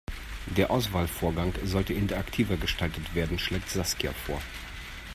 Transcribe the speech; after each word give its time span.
Der 0.57 0.71
Auswahlvorgang 0.71 1.53
sollte 1.63 1.93
interaktiver 1.93 2.57
gestaltet 2.57 3.13
werden, 3.13 3.37
schlägt 3.37 3.69
Saskia 3.69 4.11
vor. 4.13 4.41